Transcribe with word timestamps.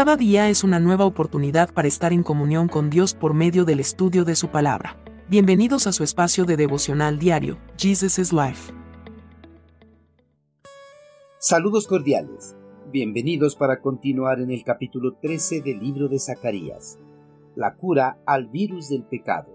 Cada 0.00 0.16
día 0.16 0.48
es 0.48 0.64
una 0.64 0.80
nueva 0.80 1.04
oportunidad 1.04 1.74
para 1.74 1.86
estar 1.86 2.14
en 2.14 2.22
comunión 2.22 2.68
con 2.68 2.88
Dios 2.88 3.12
por 3.12 3.34
medio 3.34 3.66
del 3.66 3.80
estudio 3.80 4.24
de 4.24 4.34
su 4.34 4.48
palabra. 4.48 4.96
Bienvenidos 5.28 5.86
a 5.86 5.92
su 5.92 6.04
espacio 6.04 6.46
de 6.46 6.56
devocional 6.56 7.18
diario, 7.18 7.58
Jesus 7.76 8.18
is 8.18 8.32
Life. 8.32 8.72
Saludos 11.38 11.86
cordiales. 11.86 12.56
Bienvenidos 12.90 13.56
para 13.56 13.82
continuar 13.82 14.40
en 14.40 14.50
el 14.50 14.64
capítulo 14.64 15.16
13 15.20 15.60
del 15.60 15.80
libro 15.80 16.08
de 16.08 16.18
Zacarías. 16.18 16.98
La 17.54 17.74
cura 17.74 18.16
al 18.24 18.46
virus 18.46 18.88
del 18.88 19.02
pecado. 19.02 19.54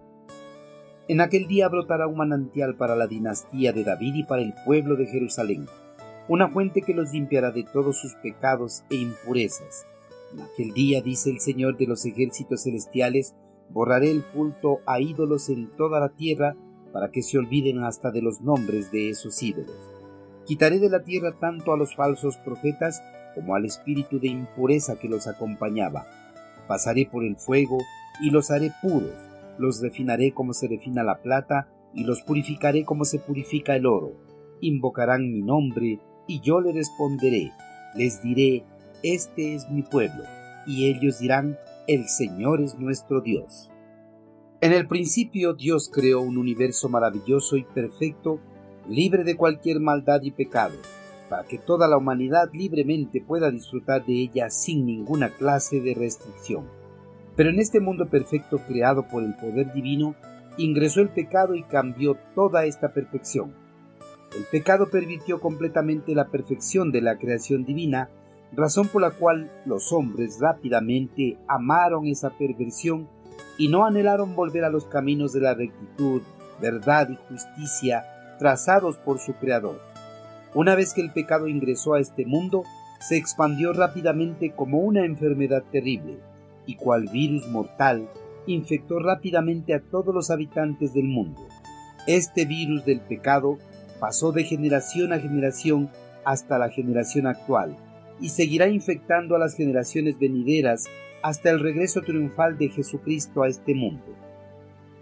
En 1.07 1.21
aquel 1.21 1.47
día 1.47 1.69
brotará 1.69 2.05
un 2.05 2.17
manantial 2.17 2.75
para 2.75 2.95
la 2.95 3.07
dinastía 3.07 3.73
de 3.73 3.83
David 3.83 4.13
y 4.13 4.23
para 4.25 4.43
el 4.43 4.53
pueblo 4.63 4.95
de 4.95 5.07
Jerusalén, 5.07 5.65
una 6.27 6.49
fuente 6.49 6.83
que 6.83 6.93
los 6.93 7.13
limpiará 7.13 7.49
de 7.49 7.63
todos 7.63 7.97
sus 7.97 8.13
pecados 8.21 8.83
e 8.91 8.95
impurezas. 8.97 9.87
En 10.33 10.41
aquel 10.41 10.73
día, 10.73 11.01
dice 11.01 11.29
el 11.29 11.39
Señor 11.39 11.77
de 11.77 11.87
los 11.87 12.05
ejércitos 12.05 12.63
celestiales, 12.63 13.35
borraré 13.69 14.11
el 14.11 14.23
culto 14.23 14.79
a 14.85 14.99
ídolos 14.99 15.49
en 15.49 15.71
toda 15.71 15.99
la 15.99 16.09
tierra 16.09 16.55
para 16.91 17.11
que 17.11 17.21
se 17.21 17.37
olviden 17.37 17.83
hasta 17.83 18.11
de 18.11 18.21
los 18.21 18.41
nombres 18.41 18.91
de 18.91 19.09
esos 19.09 19.41
ídolos. 19.41 19.91
Quitaré 20.45 20.79
de 20.79 20.89
la 20.89 21.03
tierra 21.03 21.37
tanto 21.39 21.73
a 21.73 21.77
los 21.77 21.95
falsos 21.95 22.37
profetas 22.37 23.01
como 23.33 23.55
al 23.55 23.65
espíritu 23.65 24.19
de 24.19 24.27
impureza 24.27 24.97
que 24.97 25.09
los 25.09 25.27
acompañaba. 25.27 26.05
Pasaré 26.67 27.05
por 27.05 27.23
el 27.23 27.35
fuego 27.35 27.77
y 28.21 28.29
los 28.29 28.51
haré 28.51 28.71
puros 28.81 29.11
los 29.57 29.81
refinaré 29.81 30.33
como 30.33 30.53
se 30.53 30.67
refina 30.67 31.03
la 31.03 31.21
plata, 31.21 31.69
y 31.93 32.03
los 32.03 32.21
purificaré 32.23 32.83
como 32.83 33.05
se 33.05 33.19
purifica 33.19 33.75
el 33.75 33.85
oro. 33.85 34.13
Invocarán 34.59 35.31
mi 35.31 35.41
nombre, 35.41 35.99
y 36.27 36.41
yo 36.41 36.59
le 36.59 36.73
responderé. 36.73 37.51
Les 37.95 38.21
diré, 38.21 38.65
Este 39.07 39.53
es 39.53 39.69
mi 39.69 39.83
pueblo, 39.83 40.23
y 40.65 40.87
ellos 40.87 41.19
dirán, 41.19 41.59
El 41.85 42.09
Señor 42.09 42.59
es 42.59 42.79
nuestro 42.79 43.21
Dios. 43.21 43.69
En 44.61 44.73
el 44.73 44.87
principio 44.87 45.53
Dios 45.53 45.91
creó 45.93 46.21
un 46.21 46.39
universo 46.39 46.89
maravilloso 46.89 47.55
y 47.55 47.65
perfecto, 47.65 48.39
libre 48.89 49.23
de 49.23 49.37
cualquier 49.37 49.79
maldad 49.79 50.23
y 50.23 50.31
pecado, 50.31 50.73
para 51.29 51.43
que 51.43 51.59
toda 51.59 51.87
la 51.87 51.97
humanidad 51.97 52.49
libremente 52.51 53.21
pueda 53.21 53.51
disfrutar 53.51 54.03
de 54.07 54.13
ella 54.13 54.49
sin 54.49 54.87
ninguna 54.87 55.29
clase 55.29 55.81
de 55.81 55.93
restricción. 55.93 56.65
Pero 57.35 57.51
en 57.51 57.59
este 57.59 57.79
mundo 57.79 58.09
perfecto 58.09 58.57
creado 58.67 59.07
por 59.07 59.23
el 59.23 59.35
poder 59.35 59.71
divino, 59.71 60.15
ingresó 60.57 61.01
el 61.01 61.09
pecado 61.09 61.53
y 61.53 61.61
cambió 61.61 62.17
toda 62.33 62.65
esta 62.65 62.91
perfección. 62.91 63.53
El 64.35 64.45
pecado 64.45 64.89
permitió 64.89 65.39
completamente 65.39 66.15
la 66.15 66.29
perfección 66.29 66.91
de 66.91 67.01
la 67.01 67.19
creación 67.19 67.65
divina, 67.65 68.09
razón 68.55 68.87
por 68.87 69.01
la 69.01 69.11
cual 69.11 69.51
los 69.65 69.91
hombres 69.91 70.39
rápidamente 70.39 71.37
amaron 71.47 72.07
esa 72.07 72.29
perversión 72.31 73.07
y 73.57 73.67
no 73.67 73.85
anhelaron 73.85 74.35
volver 74.35 74.63
a 74.63 74.69
los 74.69 74.85
caminos 74.85 75.33
de 75.33 75.41
la 75.41 75.53
rectitud, 75.53 76.21
verdad 76.61 77.09
y 77.09 77.15
justicia 77.29 78.05
trazados 78.39 78.97
por 78.97 79.19
su 79.19 79.33
Creador. 79.33 79.81
Una 80.53 80.75
vez 80.75 80.93
que 80.93 81.01
el 81.01 81.11
pecado 81.11 81.47
ingresó 81.47 81.93
a 81.93 81.99
este 81.99 82.25
mundo, 82.25 82.63
se 82.99 83.17
expandió 83.17 83.73
rápidamente 83.73 84.53
como 84.53 84.79
una 84.79 85.05
enfermedad 85.05 85.63
terrible 85.71 86.19
y 86.65 86.75
cual 86.75 87.09
virus 87.11 87.47
mortal 87.47 88.09
infectó 88.47 88.99
rápidamente 88.99 89.73
a 89.73 89.81
todos 89.81 90.13
los 90.13 90.31
habitantes 90.31 90.93
del 90.93 91.05
mundo. 91.05 91.45
Este 92.07 92.45
virus 92.45 92.85
del 92.85 93.01
pecado 93.01 93.57
pasó 93.99 94.31
de 94.31 94.43
generación 94.43 95.13
a 95.13 95.19
generación 95.19 95.89
hasta 96.23 96.57
la 96.57 96.69
generación 96.69 97.27
actual 97.27 97.77
y 98.19 98.29
seguirá 98.29 98.67
infectando 98.67 99.35
a 99.35 99.39
las 99.39 99.55
generaciones 99.55 100.17
venideras 100.19 100.85
hasta 101.21 101.49
el 101.49 101.59
regreso 101.59 102.01
triunfal 102.01 102.57
de 102.57 102.69
Jesucristo 102.69 103.43
a 103.43 103.47
este 103.47 103.73
mundo. 103.73 104.15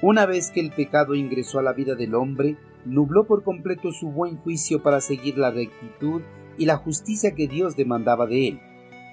Una 0.02 0.26
vez 0.26 0.52
que 0.52 0.60
el 0.60 0.72
pecado 0.72 1.16
ingresó 1.16 1.60
a 1.60 1.64
la 1.64 1.74
vida 1.74 1.96
del 1.96 2.16
hombre, 2.16 2.58
nubló 2.86 3.26
por 3.26 3.44
completo 3.44 3.92
su 3.92 4.10
buen 4.10 4.38
juicio 4.38 4.84
para 4.84 5.02
seguir 5.02 5.38
la 5.38 5.52
rectitud 5.52 6.22
y 6.58 6.66
la 6.66 6.78
justicia 6.78 7.36
que 7.36 7.48
Dios 7.48 7.76
demandaba 7.76 8.26
de 8.26 8.50
él. 8.50 8.60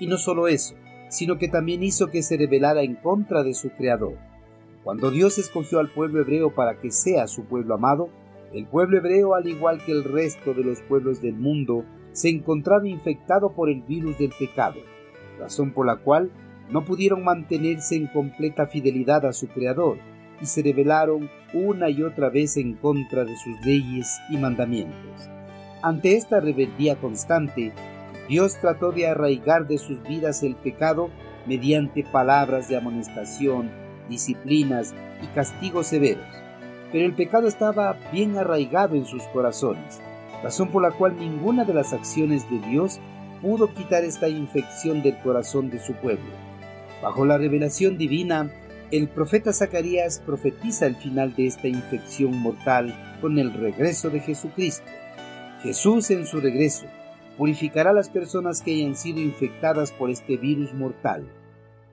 Y 0.00 0.06
no 0.06 0.18
solo 0.18 0.48
eso, 0.48 0.74
sino 1.08 1.38
que 1.38 1.48
también 1.48 1.82
hizo 1.82 2.08
que 2.08 2.22
se 2.22 2.36
rebelara 2.36 2.82
en 2.82 2.96
contra 2.96 3.42
de 3.42 3.54
su 3.54 3.70
Creador. 3.70 4.16
Cuando 4.84 5.10
Dios 5.10 5.38
escogió 5.38 5.78
al 5.78 5.92
pueblo 5.92 6.20
hebreo 6.20 6.54
para 6.54 6.80
que 6.80 6.90
sea 6.90 7.26
su 7.26 7.44
pueblo 7.44 7.74
amado, 7.74 8.08
el 8.52 8.66
pueblo 8.66 8.98
hebreo, 8.98 9.34
al 9.34 9.46
igual 9.46 9.84
que 9.84 9.92
el 9.92 10.04
resto 10.04 10.54
de 10.54 10.64
los 10.64 10.80
pueblos 10.82 11.20
del 11.20 11.34
mundo, 11.34 11.84
se 12.12 12.28
encontraba 12.28 12.88
infectado 12.88 13.52
por 13.52 13.70
el 13.70 13.82
virus 13.82 14.18
del 14.18 14.32
pecado, 14.38 14.80
razón 15.38 15.72
por 15.72 15.86
la 15.86 15.96
cual 15.96 16.30
no 16.70 16.84
pudieron 16.84 17.24
mantenerse 17.24 17.96
en 17.96 18.06
completa 18.06 18.66
fidelidad 18.66 19.26
a 19.26 19.32
su 19.32 19.48
Creador 19.48 19.98
y 20.40 20.46
se 20.46 20.62
rebelaron 20.62 21.28
una 21.52 21.90
y 21.90 22.02
otra 22.02 22.30
vez 22.30 22.56
en 22.56 22.74
contra 22.74 23.24
de 23.24 23.36
sus 23.36 23.60
leyes 23.64 24.20
y 24.30 24.36
mandamientos. 24.36 25.28
Ante 25.82 26.16
esta 26.16 26.40
rebeldía 26.40 26.96
constante, 26.96 27.72
Dios 28.28 28.56
trató 28.60 28.92
de 28.92 29.08
arraigar 29.08 29.66
de 29.66 29.78
sus 29.78 30.02
vidas 30.02 30.42
el 30.42 30.54
pecado 30.54 31.10
mediante 31.46 32.04
palabras 32.04 32.68
de 32.68 32.76
amonestación, 32.76 33.70
disciplinas 34.08 34.94
y 35.22 35.26
castigos 35.34 35.88
severos. 35.88 36.24
Pero 36.92 37.06
el 37.06 37.14
pecado 37.14 37.48
estaba 37.48 37.96
bien 38.12 38.36
arraigado 38.36 38.94
en 38.94 39.04
sus 39.04 39.22
corazones, 39.28 40.00
razón 40.42 40.70
por 40.70 40.82
la 40.82 40.92
cual 40.92 41.16
ninguna 41.16 41.64
de 41.64 41.74
las 41.74 41.92
acciones 41.92 42.48
de 42.50 42.58
Dios 42.60 43.00
pudo 43.42 43.72
quitar 43.72 44.04
esta 44.04 44.28
infección 44.28 45.02
del 45.02 45.18
corazón 45.18 45.70
de 45.70 45.80
su 45.80 45.94
pueblo. 45.94 46.30
Bajo 47.02 47.24
la 47.24 47.38
revelación 47.38 47.96
divina, 47.96 48.50
el 48.90 49.08
profeta 49.08 49.52
Zacarías 49.52 50.20
profetiza 50.24 50.86
el 50.86 50.96
final 50.96 51.34
de 51.34 51.46
esta 51.46 51.68
infección 51.68 52.36
mortal 52.36 52.94
con 53.20 53.38
el 53.38 53.52
regreso 53.52 54.10
de 54.10 54.20
Jesucristo. 54.20 54.86
Jesús 55.62 56.10
en 56.10 56.26
su 56.26 56.40
regreso 56.40 56.86
purificará 57.38 57.90
a 57.90 57.94
las 57.94 58.10
personas 58.10 58.62
que 58.62 58.74
hayan 58.74 58.96
sido 58.96 59.20
infectadas 59.20 59.92
por 59.92 60.10
este 60.10 60.36
virus 60.36 60.74
mortal. 60.74 61.26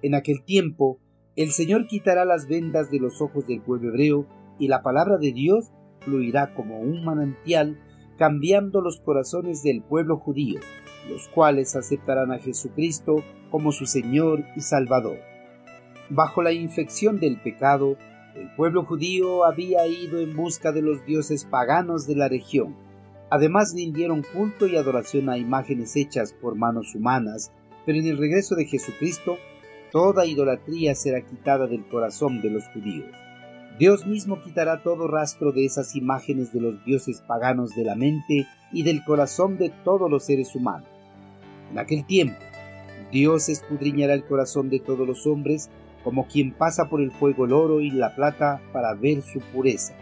En 0.02 0.16
aquel 0.16 0.44
tiempo, 0.44 1.00
el 1.35 1.52
Señor 1.52 1.88
quitará 1.88 2.25
las 2.25 2.47
vendas 2.47 2.90
de 2.91 3.00
los 3.00 3.22
ojos 3.22 3.46
del 3.46 3.62
pueblo 3.62 3.90
hebreo 3.90 4.25
y 4.59 4.68
la 4.68 4.81
palabra 4.81 5.18
de 5.18 5.31
Dios 5.31 5.72
fluirá 6.02 6.53
como 6.53 6.79
un 6.79 7.06
manantial, 7.06 7.79
cambiando 8.17 8.81
los 8.81 9.00
corazones 9.00 9.63
del 9.63 9.81
pueblo 9.81 10.17
judío, 10.17 10.59
los 11.09 11.28
cuales 11.29 11.75
aceptarán 11.75 12.31
a 12.31 12.39
Jesucristo 12.39 13.23
como 13.50 13.72
su 13.72 13.85
Señor 13.85 14.44
y 14.55 14.61
Salvador. 14.61 15.17
Bajo 16.09 16.41
la 16.41 16.51
infección 16.51 17.19
del 17.19 17.39
pecado, 17.41 17.97
el 18.35 18.53
pueblo 18.55 18.83
judío 18.85 19.45
había 19.45 19.88
ido 19.88 20.19
en 20.19 20.35
busca 20.35 20.72
de 20.72 20.81
los 20.81 21.05
dioses 21.05 21.45
paganos 21.45 22.07
de 22.07 22.16
la 22.16 22.28
región, 22.28 22.75
Además 23.29 23.73
rindieron 23.75 24.23
culto 24.23 24.67
y 24.67 24.78
adoración 24.78 25.29
a 25.29 25.38
imágenes 25.38 25.95
hechas 25.95 26.34
por 26.34 26.55
manos 26.55 26.95
humanas, 26.95 27.51
pero 27.85 27.99
en 27.99 28.07
el 28.07 28.17
regreso 28.17 28.55
de 28.55 28.66
Jesucristo, 28.66 29.38
toda 29.91 30.25
idolatría 30.25 30.95
será 30.95 31.22
quitada 31.22 31.67
del 31.67 31.85
corazón 31.88 32.41
de 32.41 32.51
los 32.51 32.63
judíos. 32.69 33.13
Dios 33.80 34.08
mismo 34.08 34.42
quitará 34.42 34.82
todo 34.82 35.08
rastro 35.08 35.52
de 35.52 35.66
esas 35.66 35.96
imágenes 35.96 36.52
de 36.52 36.62
los 36.62 36.84
dioses 36.84 37.22
paganos 37.22 37.76
de 37.76 37.84
la 37.84 37.96
mente 37.96 38.48
y 38.72 38.84
del 38.84 39.04
corazón 39.04 39.58
de 39.58 39.70
todos 39.84 40.10
los 40.10 40.26
seres 40.26 40.56
humanos. 40.56 40.90
En 41.72 41.78
aquel 41.78 42.06
tiempo, 42.06 42.40
Dios 43.12 43.50
escudriñará 43.50 44.14
el 44.14 44.26
corazón 44.26 44.70
de 44.70 44.80
todos 44.80 45.08
los 45.08 45.28
hombres 45.28 45.70
como 46.04 46.28
quien 46.28 46.54
pasa 46.54 46.90
por 46.90 47.02
el 47.02 47.12
fuego 47.12 47.46
el 47.46 47.54
oro 47.54 47.82
y 47.82 47.92
la 47.92 48.16
plata 48.16 48.62
para 48.74 48.94
ver 48.94 49.22
su 49.22 49.40
pureza. 49.40 49.94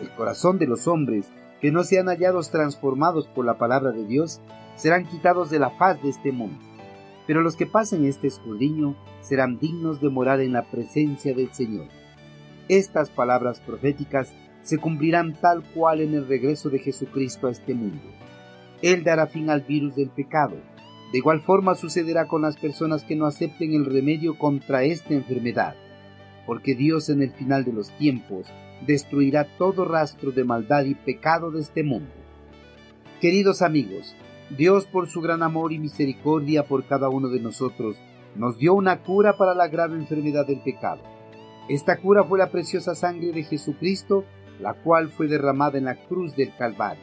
El 0.00 0.10
corazón 0.10 0.58
de 0.58 0.66
los 0.66 0.88
hombres 0.88 1.26
que 1.64 1.72
no 1.72 1.82
sean 1.82 2.08
hallados 2.08 2.50
transformados 2.50 3.26
por 3.26 3.46
la 3.46 3.56
palabra 3.56 3.90
de 3.90 4.04
Dios, 4.04 4.42
serán 4.76 5.06
quitados 5.06 5.48
de 5.48 5.58
la 5.58 5.70
faz 5.70 6.02
de 6.02 6.10
este 6.10 6.30
mundo. 6.30 6.58
Pero 7.26 7.40
los 7.40 7.56
que 7.56 7.64
pasen 7.64 8.04
este 8.04 8.26
escudriño 8.26 8.94
serán 9.22 9.58
dignos 9.58 9.98
de 10.02 10.10
morar 10.10 10.40
en 10.40 10.52
la 10.52 10.70
presencia 10.70 11.34
del 11.34 11.50
Señor. 11.54 11.88
Estas 12.68 13.10
palabras 13.10 13.60
proféticas 13.60 14.32
se 14.62 14.78
cumplirán 14.78 15.34
tal 15.34 15.62
cual 15.74 16.00
en 16.00 16.14
el 16.14 16.26
regreso 16.26 16.70
de 16.70 16.78
Jesucristo 16.78 17.46
a 17.46 17.50
este 17.50 17.74
mundo. 17.74 18.02
Él 18.80 19.04
dará 19.04 19.26
fin 19.26 19.50
al 19.50 19.60
virus 19.60 19.96
del 19.96 20.08
pecado. 20.08 20.56
De 21.12 21.18
igual 21.18 21.42
forma 21.42 21.74
sucederá 21.74 22.26
con 22.26 22.40
las 22.40 22.56
personas 22.56 23.04
que 23.04 23.16
no 23.16 23.26
acepten 23.26 23.74
el 23.74 23.84
remedio 23.84 24.38
contra 24.38 24.82
esta 24.84 25.12
enfermedad, 25.12 25.74
porque 26.46 26.74
Dios 26.74 27.10
en 27.10 27.22
el 27.22 27.30
final 27.30 27.64
de 27.64 27.72
los 27.74 27.90
tiempos 27.98 28.46
destruirá 28.86 29.46
todo 29.58 29.84
rastro 29.84 30.32
de 30.32 30.44
maldad 30.44 30.84
y 30.84 30.94
pecado 30.94 31.50
de 31.50 31.60
este 31.60 31.82
mundo. 31.82 32.10
Queridos 33.20 33.60
amigos, 33.60 34.16
Dios 34.56 34.86
por 34.86 35.08
su 35.08 35.20
gran 35.20 35.42
amor 35.42 35.72
y 35.72 35.78
misericordia 35.78 36.64
por 36.64 36.84
cada 36.84 37.10
uno 37.10 37.28
de 37.28 37.40
nosotros, 37.40 37.96
nos 38.36 38.58
dio 38.58 38.74
una 38.74 39.02
cura 39.02 39.36
para 39.36 39.54
la 39.54 39.68
grave 39.68 39.96
enfermedad 39.96 40.46
del 40.46 40.60
pecado. 40.60 41.13
Esta 41.68 41.96
cura 41.96 42.24
fue 42.24 42.38
la 42.38 42.50
preciosa 42.50 42.94
sangre 42.94 43.32
de 43.32 43.42
Jesucristo, 43.42 44.24
la 44.60 44.74
cual 44.74 45.08
fue 45.08 45.28
derramada 45.28 45.78
en 45.78 45.84
la 45.84 45.96
cruz 45.96 46.36
del 46.36 46.54
Calvario. 46.56 47.02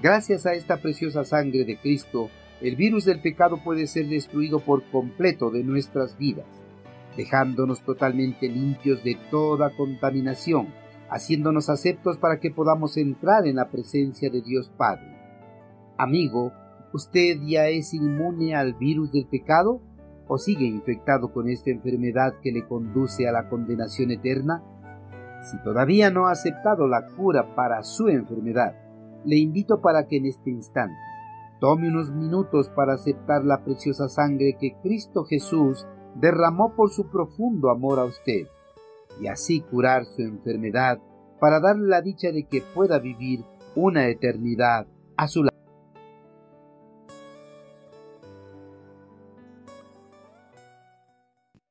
Gracias 0.00 0.46
a 0.46 0.54
esta 0.54 0.76
preciosa 0.76 1.24
sangre 1.24 1.64
de 1.64 1.76
Cristo, 1.78 2.30
el 2.60 2.76
virus 2.76 3.04
del 3.04 3.20
pecado 3.20 3.58
puede 3.64 3.88
ser 3.88 4.06
destruido 4.06 4.60
por 4.60 4.84
completo 4.90 5.50
de 5.50 5.64
nuestras 5.64 6.16
vidas, 6.16 6.46
dejándonos 7.16 7.82
totalmente 7.82 8.48
limpios 8.48 9.02
de 9.02 9.18
toda 9.30 9.76
contaminación, 9.76 10.68
haciéndonos 11.10 11.68
aceptos 11.68 12.16
para 12.16 12.38
que 12.38 12.52
podamos 12.52 12.96
entrar 12.96 13.46
en 13.46 13.56
la 13.56 13.70
presencia 13.70 14.30
de 14.30 14.40
Dios 14.40 14.70
Padre. 14.76 15.16
Amigo, 15.98 16.52
¿usted 16.92 17.38
ya 17.42 17.68
es 17.68 17.92
inmune 17.92 18.54
al 18.54 18.74
virus 18.74 19.10
del 19.10 19.26
pecado 19.26 19.80
o 20.26 20.38
sigue 20.38 20.64
infectado 20.64 21.32
con 21.32 21.48
esta 21.48 21.70
enfermedad 21.70 22.34
que 22.42 22.52
le 22.52 22.66
conduce 22.66 23.28
a 23.28 23.32
la 23.32 23.48
condenación 23.48 24.10
eterna? 24.10 24.62
Si 25.50 25.62
todavía 25.62 26.10
no 26.10 26.26
ha 26.26 26.32
aceptado 26.32 26.88
la 26.88 27.06
cura 27.16 27.54
para 27.54 27.82
su 27.82 28.08
enfermedad, 28.08 28.74
le 29.24 29.36
invito 29.36 29.80
para 29.80 30.06
que 30.06 30.16
en 30.16 30.26
este 30.26 30.50
instante 30.50 30.96
tome 31.60 31.88
unos 31.88 32.10
minutos 32.10 32.68
para 32.70 32.94
aceptar 32.94 33.44
la 33.44 33.64
preciosa 33.64 34.08
sangre 34.08 34.56
que 34.58 34.76
Cristo 34.82 35.24
Jesús 35.24 35.86
derramó 36.14 36.74
por 36.74 36.90
su 36.90 37.08
profundo 37.08 37.70
amor 37.70 37.98
a 37.98 38.04
usted, 38.04 38.46
y 39.20 39.26
así 39.26 39.60
curar 39.60 40.04
su 40.04 40.22
enfermedad 40.22 40.98
para 41.40 41.60
darle 41.60 41.88
la 41.88 42.00
dicha 42.00 42.32
de 42.32 42.44
que 42.44 42.62
pueda 42.62 42.98
vivir 42.98 43.44
una 43.74 44.08
eternidad 44.08 44.86
a 45.16 45.28
su 45.28 45.42
lado. 45.42 45.53